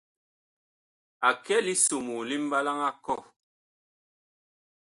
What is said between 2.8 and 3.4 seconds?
a kɔh.